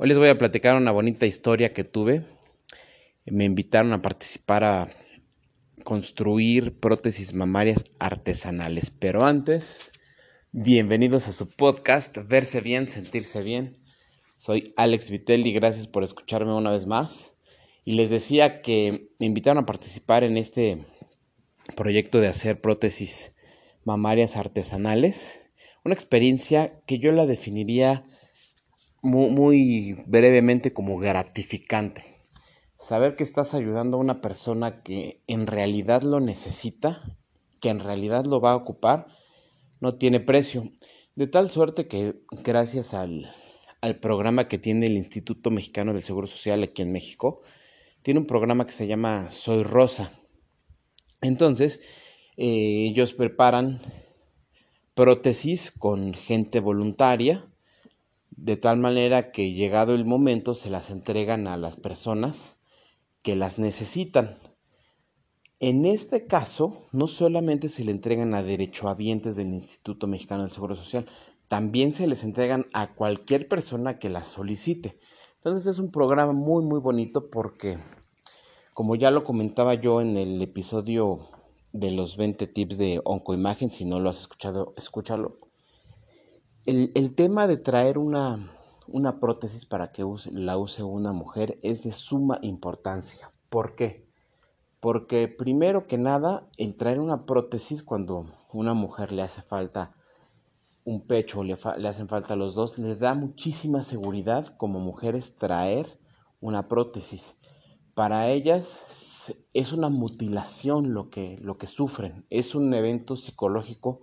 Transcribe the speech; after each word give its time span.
Hoy 0.00 0.08
les 0.08 0.16
voy 0.16 0.28
a 0.28 0.38
platicar 0.38 0.76
una 0.76 0.92
bonita 0.92 1.26
historia 1.26 1.72
que 1.72 1.82
tuve. 1.82 2.24
Me 3.26 3.44
invitaron 3.44 3.92
a 3.92 4.00
participar 4.00 4.62
a 4.62 4.88
construir 5.82 6.78
prótesis 6.78 7.34
mamarias 7.34 7.82
artesanales. 7.98 8.92
Pero 8.92 9.24
antes, 9.24 9.90
bienvenidos 10.52 11.26
a 11.26 11.32
su 11.32 11.50
podcast, 11.50 12.16
Verse 12.28 12.60
Bien, 12.60 12.86
Sentirse 12.86 13.42
Bien. 13.42 13.76
Soy 14.36 14.72
Alex 14.76 15.10
Vitelli, 15.10 15.52
gracias 15.52 15.88
por 15.88 16.04
escucharme 16.04 16.54
una 16.54 16.70
vez 16.70 16.86
más. 16.86 17.32
Y 17.84 17.94
les 17.94 18.08
decía 18.08 18.62
que 18.62 19.10
me 19.18 19.26
invitaron 19.26 19.64
a 19.64 19.66
participar 19.66 20.22
en 20.22 20.36
este 20.36 20.86
proyecto 21.74 22.20
de 22.20 22.28
hacer 22.28 22.60
prótesis 22.60 23.36
mamarias 23.84 24.36
artesanales. 24.36 25.40
Una 25.84 25.94
experiencia 25.94 26.78
que 26.86 27.00
yo 27.00 27.10
la 27.10 27.26
definiría 27.26 28.04
muy, 29.02 30.02
brevemente 30.06 30.72
como 30.72 30.98
gratificante. 30.98 32.02
Saber 32.78 33.16
que 33.16 33.24
estás 33.24 33.54
ayudando 33.54 33.96
a 33.96 34.00
una 34.00 34.20
persona 34.20 34.82
que 34.82 35.22
en 35.26 35.46
realidad 35.46 36.02
lo 36.02 36.20
necesita, 36.20 37.18
que 37.60 37.70
en 37.70 37.80
realidad 37.80 38.24
lo 38.24 38.40
va 38.40 38.52
a 38.52 38.56
ocupar, 38.56 39.06
no 39.80 39.96
tiene 39.96 40.20
precio. 40.20 40.72
De 41.16 41.26
tal 41.26 41.50
suerte 41.50 41.88
que 41.88 42.20
gracias 42.44 42.94
al, 42.94 43.34
programa 44.00 44.48
que 44.48 44.58
tiene 44.58 44.86
el 44.86 44.96
Instituto 44.96 45.50
Mexicano 45.50 45.92
del 45.92 46.02
Seguro 46.02 46.26
Social 46.26 46.62
aquí 46.62 46.82
en 46.82 46.92
México, 46.92 47.42
tiene 48.02 48.20
un 48.20 48.26
programa 48.26 48.64
que 48.64 48.72
se 48.72 48.86
llama 48.86 49.30
Soy 49.30 49.62
Rosa. 49.64 50.12
Entonces, 51.20 51.80
eh, 52.36 52.86
ellos 52.88 53.12
preparan 53.12 53.80
prótesis 54.94 55.72
con 55.72 56.14
gente 56.14 56.60
voluntaria 56.60 57.48
de 58.40 58.56
tal 58.56 58.78
manera 58.78 59.32
que 59.32 59.52
llegado 59.52 59.94
el 59.94 60.04
momento 60.04 60.54
se 60.54 60.70
las 60.70 60.90
entregan 60.90 61.48
a 61.48 61.56
las 61.56 61.76
personas 61.76 62.56
que 63.22 63.34
las 63.34 63.58
necesitan. 63.58 64.38
En 65.58 65.84
este 65.84 66.28
caso, 66.28 66.86
no 66.92 67.08
solamente 67.08 67.68
se 67.68 67.84
le 67.84 67.90
entregan 67.90 68.34
a 68.34 68.44
derechohabientes 68.44 69.34
del 69.34 69.48
Instituto 69.48 70.06
Mexicano 70.06 70.42
del 70.42 70.52
Seguro 70.52 70.76
Social, 70.76 71.04
también 71.48 71.92
se 71.92 72.06
les 72.06 72.22
entregan 72.22 72.64
a 72.74 72.94
cualquier 72.94 73.48
persona 73.48 73.98
que 73.98 74.08
las 74.08 74.28
solicite. 74.28 75.00
Entonces 75.34 75.66
es 75.66 75.80
un 75.80 75.90
programa 75.90 76.32
muy 76.32 76.64
muy 76.64 76.78
bonito 76.78 77.30
porque, 77.30 77.76
como 78.72 78.94
ya 78.94 79.10
lo 79.10 79.24
comentaba 79.24 79.74
yo 79.74 80.00
en 80.00 80.16
el 80.16 80.40
episodio 80.40 81.28
de 81.72 81.90
los 81.90 82.16
20 82.16 82.46
tips 82.46 82.78
de 82.78 83.00
oncoimagen, 83.04 83.70
si 83.70 83.84
no 83.84 83.98
lo 83.98 84.10
has 84.10 84.20
escuchado, 84.20 84.74
escúchalo 84.76 85.47
el, 86.68 87.14
tema 87.14 87.46
de 87.46 87.56
traer 87.56 87.96
una, 87.96 88.52
una 88.86 89.20
prótesis 89.20 89.64
para 89.64 89.90
que 89.90 90.04
la 90.32 90.58
use 90.58 90.82
una 90.82 91.14
mujer 91.14 91.58
es 91.62 91.82
de 91.82 91.92
suma 91.92 92.38
importancia. 92.42 93.30
¿Por 93.48 93.74
qué? 93.74 94.06
Porque 94.78 95.28
primero 95.28 95.86
que 95.86 95.96
nada, 95.96 96.46
el 96.58 96.76
traer 96.76 97.00
una 97.00 97.24
prótesis 97.24 97.82
cuando 97.82 98.26
una 98.52 98.74
mujer 98.74 99.12
le 99.12 99.22
hace 99.22 99.40
falta 99.40 99.94
un 100.84 101.00
pecho 101.00 101.42
le, 101.42 101.56
le, 101.78 101.88
hacen 101.88 102.08
falta 102.08 102.36
los 102.36 102.54
dos, 102.54 102.78
le 102.78 102.96
da 102.96 103.14
muchísima 103.14 103.82
seguridad 103.82 104.46
como 104.58 104.78
mujeres 104.78 105.36
traer 105.36 105.98
una 106.40 106.68
prótesis. 106.68 107.36
Para 107.94 108.28
ellas 108.28 109.34
es 109.54 109.72
una 109.72 109.88
mutilación 109.88 110.92
lo 110.92 111.08
que, 111.08 111.38
lo 111.40 111.56
que 111.56 111.66
sufren, 111.66 112.26
es 112.28 112.54
un 112.54 112.74
evento 112.74 113.16
psicológico 113.16 114.02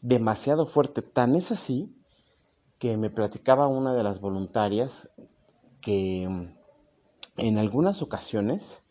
demasiado 0.00 0.64
fuerte. 0.64 1.02
Tan 1.02 1.34
es 1.34 1.50
así 1.50 1.92
que 2.84 2.98
me 2.98 3.08
platicaba 3.08 3.66
una 3.66 3.94
de 3.94 4.02
las 4.02 4.20
voluntarias 4.20 5.08
que 5.80 6.28
mm, 6.28 6.54
en 7.38 7.56
algunas 7.56 8.02
ocasiones 8.02 8.82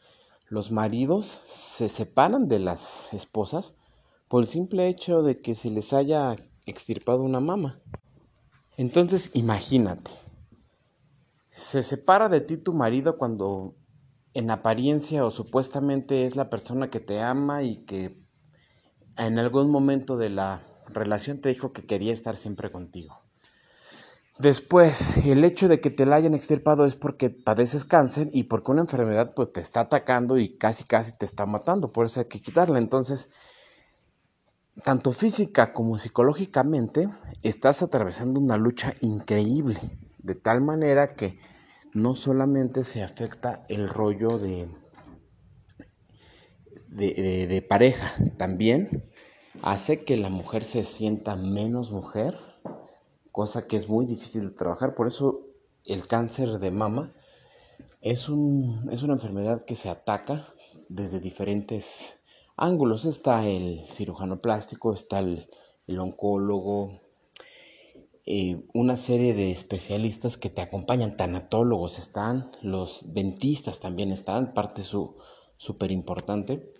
los 0.49 0.71
maridos 0.71 1.41
se 1.45 1.87
separan 1.89 2.47
de 2.47 2.57
las 2.57 3.13
esposas 3.13 3.75
por 4.29 4.41
el 4.41 4.49
simple 4.49 4.87
hecho 4.87 5.21
de 5.21 5.39
que 5.39 5.53
se 5.53 5.69
les 5.69 5.93
haya 5.93 6.35
extirpado 6.65 7.21
una 7.21 7.39
mama. 7.39 7.83
Entonces, 8.77 9.29
imagínate, 9.35 10.09
se 11.51 11.83
separa 11.83 12.29
de 12.29 12.41
ti 12.41 12.57
tu 12.57 12.73
marido 12.73 13.19
cuando 13.19 13.75
en 14.33 14.49
apariencia 14.49 15.23
o 15.23 15.29
supuestamente 15.29 16.25
es 16.25 16.35
la 16.35 16.49
persona 16.49 16.89
que 16.89 16.99
te 16.99 17.21
ama 17.21 17.61
y 17.61 17.85
que 17.85 18.25
en 19.17 19.37
algún 19.37 19.69
momento 19.69 20.17
de 20.17 20.31
la 20.31 20.63
relación 20.87 21.41
te 21.41 21.49
dijo 21.49 21.73
que 21.73 21.85
quería 21.85 22.11
estar 22.11 22.35
siempre 22.35 22.71
contigo. 22.71 23.22
Después, 24.39 25.17
el 25.27 25.43
hecho 25.43 25.67
de 25.67 25.79
que 25.79 25.91
te 25.91 26.07
la 26.07 26.15
hayan 26.15 26.33
extirpado 26.33 26.85
es 26.85 26.95
porque 26.95 27.29
padeces 27.29 27.85
cáncer 27.85 28.29
y 28.33 28.43
porque 28.43 28.71
una 28.71 28.81
enfermedad 28.81 29.31
pues 29.35 29.53
te 29.53 29.61
está 29.61 29.81
atacando 29.81 30.39
y 30.39 30.57
casi 30.57 30.83
casi 30.85 31.11
te 31.11 31.25
está 31.25 31.45
matando, 31.45 31.87
por 31.87 32.07
eso 32.07 32.19
hay 32.19 32.25
que 32.25 32.41
quitarla. 32.41 32.79
Entonces, 32.79 33.29
tanto 34.83 35.11
física 35.11 35.71
como 35.71 35.99
psicológicamente, 35.99 37.09
estás 37.43 37.83
atravesando 37.83 38.39
una 38.39 38.57
lucha 38.57 38.95
increíble, 39.01 39.79
de 40.17 40.33
tal 40.33 40.61
manera 40.61 41.13
que 41.13 41.37
no 41.93 42.15
solamente 42.15 42.83
se 42.83 43.03
afecta 43.03 43.63
el 43.69 43.87
rollo 43.87 44.39
de, 44.39 44.67
de, 46.87 47.45
de 47.47 47.61
pareja, 47.61 48.15
también 48.37 48.89
hace 49.61 50.03
que 50.03 50.17
la 50.17 50.29
mujer 50.29 50.63
se 50.63 50.83
sienta 50.83 51.35
menos 51.35 51.91
mujer 51.91 52.35
cosa 53.33 53.67
que 53.67 53.75
es 53.75 53.89
muy 53.89 54.05
difícil 54.05 54.49
de 54.49 54.55
trabajar. 54.55 54.95
Por 54.95 55.07
eso 55.07 55.47
el 55.85 56.07
cáncer 56.07 56.59
de 56.59 56.71
mama 56.71 57.13
es, 57.99 58.29
un, 58.29 58.87
es 58.91 59.03
una 59.03 59.13
enfermedad 59.13 59.65
que 59.65 59.75
se 59.75 59.89
ataca 59.89 60.53
desde 60.87 61.19
diferentes 61.19 62.23
ángulos. 62.55 63.03
Está 63.03 63.45
el 63.45 63.85
cirujano 63.87 64.37
plástico, 64.37 64.93
está 64.93 65.19
el, 65.19 65.49
oncólogo, 65.99 67.01
eh, 68.25 68.65
una 68.73 68.95
serie 68.95 69.33
de 69.33 69.51
especialistas 69.51 70.37
que 70.37 70.49
te 70.49 70.61
acompañan, 70.61 71.17
tanatólogos 71.17 71.97
están, 71.97 72.51
los 72.61 73.13
dentistas 73.13 73.79
también 73.79 74.11
están, 74.11 74.53
parte 74.53 74.83
súper 74.83 75.91
importante. 75.91 76.71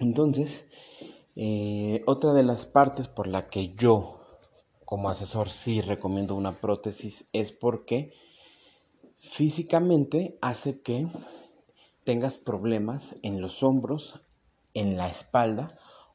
Entonces, 0.00 0.68
eh, 1.36 2.02
otra 2.06 2.32
de 2.32 2.42
las 2.42 2.66
partes 2.66 3.06
por 3.06 3.28
la 3.28 3.46
que 3.46 3.74
yo 3.74 4.19
como 4.90 5.08
asesor 5.08 5.50
sí 5.50 5.80
recomiendo 5.82 6.34
una 6.34 6.50
prótesis 6.50 7.24
es 7.32 7.52
porque 7.52 8.12
físicamente 9.18 10.36
hace 10.42 10.80
que 10.80 11.06
tengas 12.02 12.38
problemas 12.38 13.14
en 13.22 13.40
los 13.40 13.62
hombros, 13.62 14.20
en 14.74 14.96
la 14.96 15.08
espalda 15.08 15.68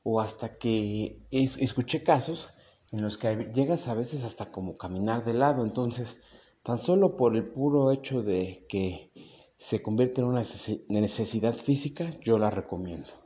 o 0.03 0.19
hasta 0.19 0.58
que 0.58 1.22
escuché 1.31 2.03
casos 2.03 2.50
en 2.91 3.02
los 3.02 3.18
que 3.18 3.50
llegas 3.53 3.88
a 3.88 3.94
veces 3.94 4.25
hasta 4.25 4.52
como 4.52 4.75
caminar 4.75 5.24
de 5.24 5.35
lado. 5.35 5.64
Entonces, 5.64 6.22
tan 6.62 6.78
solo 6.78 7.16
por 7.16 7.38
el 7.38 7.50
puro 7.50 7.94
hecho 7.94 8.24
de 8.24 8.66
que 8.68 9.14
se 9.56 9.81
convierte 9.81 10.19
en 10.19 10.28
una 10.28 10.44
necesidad 10.90 11.53
física, 11.53 12.12
yo 12.25 12.38
la 12.38 12.50
recomiendo 12.50 13.25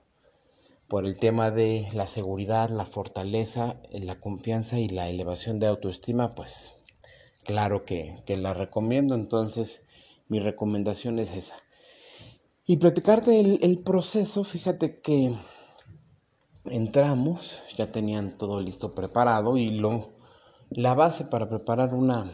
por 0.89 1.05
el 1.05 1.19
tema 1.19 1.51
de 1.51 1.87
la 1.93 2.07
seguridad, 2.07 2.71
la 2.71 2.85
fortaleza, 2.85 3.79
la 3.91 4.19
confianza 4.19 4.79
y 4.79 4.89
la 4.89 5.07
elevación 5.07 5.59
de 5.59 5.67
autoestima, 5.67 6.29
pues 6.29 6.73
claro 7.43 7.85
que, 7.85 8.23
la 8.27 8.55
recomiendo. 8.55 9.13
Entonces, 9.13 9.85
mi 10.29 10.39
recomendación 10.39 11.19
es 11.19 11.31
esa. 11.31 11.57
Y 12.65 12.77
platicarte 12.77 13.39
el, 13.39 13.59
el 13.61 13.77
proceso, 13.77 14.43
fíjate 14.43 14.99
que 14.99 15.35
entramos, 16.65 17.61
ya 17.77 17.91
tenían 17.91 18.35
todo 18.35 18.59
listo 18.59 18.91
preparado 18.91 19.57
y 19.57 19.69
lo, 19.69 20.09
la 20.71 20.95
base 20.95 21.25
para 21.25 21.49
preparar 21.49 21.93
una 21.93 22.31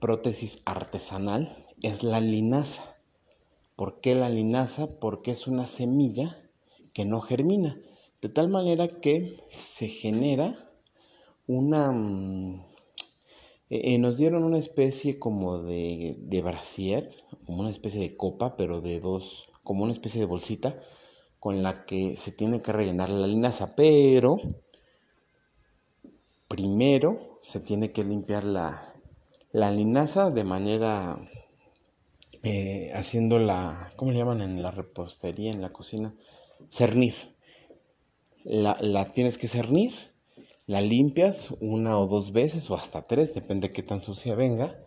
prótesis 0.00 0.60
artesanal 0.64 1.66
es 1.82 2.02
la 2.02 2.20
linaza. 2.20 2.96
¿Por 3.76 4.00
qué 4.00 4.16
la 4.16 4.28
linaza? 4.28 4.88
Porque 4.98 5.30
es 5.30 5.46
una 5.46 5.68
semilla 5.68 6.36
que 6.98 7.04
no 7.04 7.20
germina, 7.20 7.80
de 8.20 8.28
tal 8.28 8.48
manera 8.48 8.98
que 8.98 9.36
se 9.50 9.86
genera 9.86 10.68
una... 11.46 11.92
Mm, 11.92 12.64
eh, 13.70 13.94
eh, 13.94 13.98
nos 13.98 14.16
dieron 14.16 14.42
una 14.42 14.58
especie 14.58 15.16
como 15.20 15.62
de, 15.62 16.16
de 16.18 16.42
brasier, 16.42 17.08
como 17.46 17.60
una 17.60 17.70
especie 17.70 18.00
de 18.00 18.16
copa, 18.16 18.56
pero 18.56 18.80
de 18.80 18.98
dos, 18.98 19.48
como 19.62 19.84
una 19.84 19.92
especie 19.92 20.20
de 20.20 20.26
bolsita 20.26 20.82
con 21.38 21.62
la 21.62 21.84
que 21.86 22.16
se 22.16 22.32
tiene 22.32 22.60
que 22.60 22.72
rellenar 22.72 23.10
la 23.10 23.28
linaza, 23.28 23.76
pero 23.76 24.38
primero 26.48 27.38
se 27.42 27.60
tiene 27.60 27.92
que 27.92 28.02
limpiar 28.02 28.42
la, 28.42 28.92
la 29.52 29.70
linaza 29.70 30.32
de 30.32 30.42
manera 30.42 31.20
eh, 32.42 32.90
haciendo 32.92 33.38
la, 33.38 33.92
¿cómo 33.94 34.10
le 34.10 34.18
llaman 34.18 34.40
en 34.40 34.64
la 34.64 34.72
repostería, 34.72 35.52
en 35.52 35.62
la 35.62 35.70
cocina? 35.72 36.12
Cernir. 36.68 37.14
La, 38.44 39.10
tienes 39.10 39.36
que 39.38 39.48
cernir, 39.48 39.92
la 40.66 40.80
limpias 40.80 41.50
una 41.60 41.98
o 41.98 42.06
dos 42.06 42.32
veces 42.32 42.70
o 42.70 42.74
hasta 42.74 43.02
tres, 43.02 43.34
depende 43.34 43.68
de 43.68 43.74
qué 43.74 43.82
tan 43.82 44.00
sucia 44.00 44.34
venga. 44.34 44.78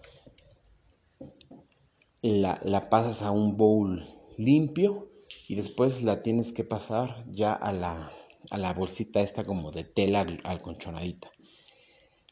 la, 2.21 2.59
la 2.63 2.89
pasas 2.89 3.21
a 3.21 3.31
un 3.31 3.57
bowl 3.57 4.07
limpio 4.37 5.11
y 5.47 5.55
después 5.55 6.03
la 6.03 6.21
tienes 6.21 6.51
que 6.51 6.63
pasar 6.63 7.23
ya 7.29 7.53
a 7.53 7.71
la, 7.73 8.11
a 8.49 8.57
la 8.57 8.73
bolsita 8.73 9.21
esta 9.21 9.43
como 9.43 9.71
de 9.71 9.83
tela 9.83 10.25
alconchonadita. 10.43 11.31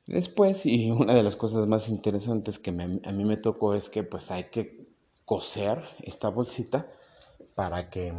Después, 0.07 0.65
y 0.65 0.89
una 0.89 1.13
de 1.13 1.21
las 1.21 1.35
cosas 1.35 1.68
más 1.68 1.88
interesantes 1.89 2.57
que 2.57 2.71
a 2.71 3.12
mí 3.12 3.25
me 3.25 3.38
tocó 3.38 3.75
es 3.75 3.89
que 3.89 4.03
pues 4.03 4.31
hay 4.31 4.45
que 4.45 4.88
coser 5.25 5.83
esta 6.01 6.30
bolsita 6.30 6.92
para 7.56 7.89
que 7.92 8.12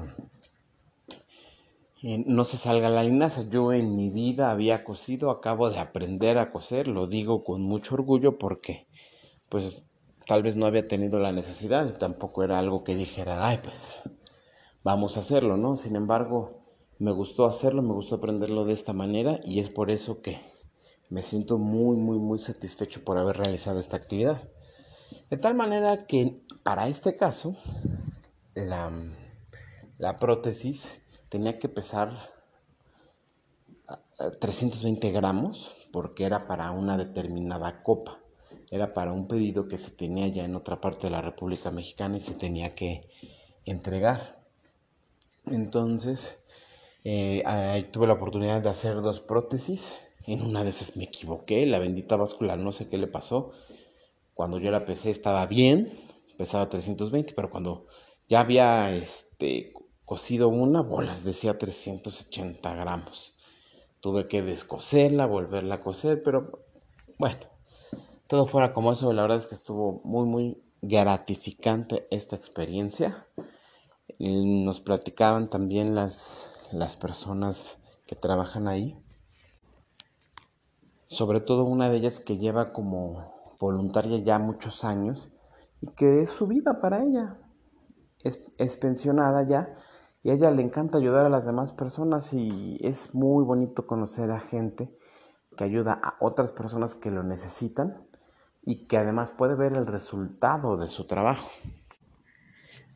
eh, 2.03 2.25
no 2.27 2.45
se 2.45 2.57
salga 2.57 2.89
la 2.89 3.03
linaza. 3.03 3.43
Yo 3.49 3.73
en 3.73 3.95
mi 3.97 4.11
vida 4.11 4.51
había 4.51 4.85
cosido, 4.85 5.31
acabo 5.31 5.71
de 5.71 5.79
aprender 5.79 6.39
a 6.39 6.51
coser, 6.51 6.89
lo 6.89 7.07
digo 7.07 7.45
con 7.45 7.63
mucho 7.63 7.95
orgullo 7.95 8.39
porque 8.39 8.87
pues 9.49 9.85
tal 10.27 10.43
vez 10.43 10.57
no 10.57 10.67
había 10.67 10.87
tenido 10.87 11.19
la 11.19 11.33
necesidad 11.33 11.99
tampoco 11.99 12.45
era 12.45 12.59
algo 12.59 12.85
que 12.85 12.95
dijera, 12.95 13.47
ay 13.47 13.59
pues 13.63 14.01
vamos 14.83 15.17
a 15.17 15.21
hacerlo, 15.21 15.57
¿no? 15.57 15.77
Sin 15.77 15.97
embargo, 15.97 16.63
me 16.99 17.13
gustó 17.13 17.47
hacerlo, 17.47 17.83
me 17.83 17.93
gustó 17.93 18.17
aprenderlo 18.17 18.65
de 18.65 18.73
esta 18.73 18.93
manera 18.93 19.41
y 19.45 19.61
es 19.61 19.69
por 19.69 19.91
eso 19.91 20.23
que 20.23 20.39
me 21.11 21.23
siento 21.23 21.59
muy, 21.59 21.97
muy, 21.97 22.19
muy 22.19 22.39
satisfecho 22.39 23.03
por 23.05 23.19
haber 23.19 23.37
realizado 23.37 23.81
esta 23.81 23.97
actividad. 23.97 24.49
De 25.29 25.37
tal 25.37 25.55
manera 25.55 26.07
que 26.07 26.41
para 26.63 26.89
este 26.89 27.17
caso, 27.17 27.57
la, 28.55 28.93
la 29.99 30.17
prótesis 30.17 31.01
tenía 31.31 31.59
que 31.59 31.71
pesar 31.71 32.11
320 34.41 35.11
gramos 35.11 35.75
porque 35.91 36.25
era 36.25 36.47
para 36.47 36.71
una 36.71 36.99
determinada 36.99 37.83
copa. 37.83 38.19
Era 38.71 38.91
para 38.91 39.13
un 39.13 39.27
pedido 39.27 39.67
que 39.67 39.79
se 39.79 39.91
tenía 39.91 40.29
ya 40.29 40.45
en 40.45 40.55
otra 40.55 40.81
parte 40.81 41.07
de 41.07 41.11
la 41.11 41.23
República 41.23 41.71
Mexicana 41.71 42.19
y 42.19 42.21
se 42.21 42.35
tenía 42.35 42.69
que 42.69 43.09
entregar. 43.65 44.45
Entonces, 45.47 46.45
eh, 47.05 47.43
tuve 47.91 48.07
la 48.07 48.13
oportunidad 48.13 48.61
de 48.61 48.69
hacer 48.69 49.01
dos 49.01 49.21
prótesis 49.21 49.99
en 50.27 50.43
una 50.43 50.63
de 50.63 50.71
esas 50.71 50.97
me 50.97 51.05
equivoqué, 51.05 51.67
la 51.67 51.79
bendita 51.79 52.17
báscula 52.17 52.57
no 52.57 52.73
sé 52.73 52.89
qué 52.89 52.97
le 52.99 53.07
pasó. 53.07 53.53
Cuando 54.35 54.59
yo 54.59 54.71
la 54.71 54.85
pesé 54.85 55.11
estaba 55.11 55.47
bien, 55.47 55.93
pesaba 56.37 56.69
320, 56.69 57.35
pero 57.35 57.51
cuando 57.51 57.87
ya 58.29 58.41
había 58.41 58.95
este, 58.95 59.73
cocido 60.11 60.49
una, 60.49 60.83
bolas 60.83 61.23
decía 61.23 61.57
380 61.57 62.75
gramos. 62.75 63.37
Tuve 64.01 64.27
que 64.27 64.43
descoserla, 64.43 65.27
volverla 65.27 65.77
a 65.77 65.81
coser, 65.81 66.21
pero 66.25 66.65
bueno, 67.17 67.39
todo 68.27 68.47
fuera 68.47 68.73
como 68.73 68.91
eso, 68.91 69.13
la 69.13 69.23
verdad 69.23 69.39
es 69.39 69.47
que 69.47 69.55
estuvo 69.55 70.01
muy, 70.03 70.27
muy 70.27 70.61
gratificante 70.83 72.09
esta 72.11 72.35
experiencia. 72.35 73.29
Nos 74.19 74.81
platicaban 74.81 75.49
también 75.49 75.95
las, 75.95 76.51
las 76.73 76.97
personas 76.97 77.79
que 78.09 78.17
trabajan 78.17 78.67
ahí 78.67 79.01
sobre 81.07 81.41
todo 81.41 81.65
una 81.65 81.89
de 81.89 81.99
ellas 81.99 82.19
que 82.19 82.37
lleva 82.37 82.73
como 82.73 83.33
voluntaria 83.61 84.19
ya 84.19 84.41
muchos 84.41 84.83
años 84.85 85.31
y 85.81 85.89
que 85.89 86.23
es 86.23 86.31
su 86.31 86.49
vida 86.49 86.81
para 86.81 87.05
ella. 87.05 87.37
Es, 88.23 88.77
pensionada 88.77 89.47
ya 89.47 89.75
y 90.23 90.31
a 90.31 90.35
ella 90.35 90.51
le 90.51 90.63
encanta 90.63 90.99
ayudar 90.99 91.25
a 91.25 91.31
las 91.31 91.47
demás 91.47 91.73
personas 91.73 92.33
y 92.33 92.79
es 92.81 93.15
muy 93.15 93.45
bonito 93.45 93.87
conocer 93.87 94.31
a 94.31 94.41
gente 94.41 94.95
que 95.57 95.65
ayuda 95.65 96.01
a 96.03 96.17
otras 96.21 96.53
personas 96.53 96.95
que 96.95 97.11
lo 97.11 97.23
necesitan 97.23 98.07
y 98.63 98.87
que 98.87 98.99
además 98.99 99.31
puede 99.31 99.55
ver 99.55 99.73
el 99.73 99.87
resultado 99.87 100.77
de 100.77 100.89
su 100.89 101.07
trabajo. 101.07 101.51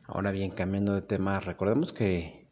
Ahora 0.07 0.31
bien, 0.31 0.51
cambiando 0.51 0.93
de 0.93 1.01
tema, 1.01 1.39
recordemos 1.39 1.91
que 1.91 2.47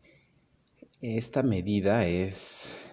esta 1.02 1.44
medida 1.44 2.06
es, 2.06 2.90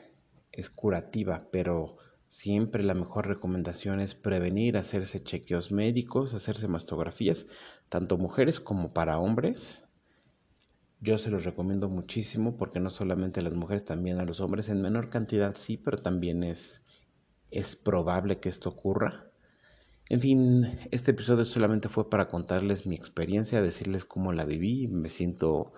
es 0.52 0.68
curativa, 0.68 1.38
pero 1.50 1.96
Siempre 2.30 2.84
la 2.84 2.94
mejor 2.94 3.26
recomendación 3.26 3.98
es 3.98 4.14
prevenir, 4.14 4.76
hacerse 4.76 5.20
chequeos 5.20 5.72
médicos, 5.72 6.32
hacerse 6.32 6.68
mastografías, 6.68 7.48
tanto 7.88 8.18
mujeres 8.18 8.60
como 8.60 8.92
para 8.92 9.18
hombres. 9.18 9.82
Yo 11.02 11.16
se 11.16 11.30
los 11.30 11.44
recomiendo 11.44 11.88
muchísimo 11.88 12.56
porque 12.56 12.78
no 12.78 12.90
solamente 12.90 13.40
a 13.40 13.42
las 13.42 13.54
mujeres, 13.54 13.84
también 13.86 14.18
a 14.18 14.24
los 14.24 14.40
hombres, 14.40 14.68
en 14.68 14.82
menor 14.82 15.08
cantidad 15.08 15.54
sí, 15.54 15.78
pero 15.78 15.96
también 15.96 16.44
es, 16.44 16.82
es 17.50 17.74
probable 17.74 18.38
que 18.38 18.50
esto 18.50 18.68
ocurra. 18.68 19.30
En 20.10 20.20
fin, 20.20 20.78
este 20.90 21.12
episodio 21.12 21.44
solamente 21.44 21.88
fue 21.88 22.10
para 22.10 22.28
contarles 22.28 22.86
mi 22.86 22.96
experiencia, 22.96 23.62
decirles 23.62 24.04
cómo 24.04 24.32
la 24.32 24.44
viví. 24.44 24.88
Me 24.88 25.08
siento 25.08 25.72